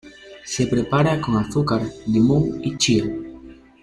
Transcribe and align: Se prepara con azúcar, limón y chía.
Se 0.45 0.65
prepara 0.65 1.21
con 1.21 1.37
azúcar, 1.37 1.83
limón 2.07 2.59
y 2.63 2.75
chía. 2.75 3.05